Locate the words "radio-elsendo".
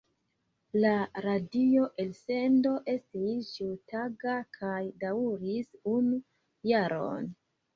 1.25-2.71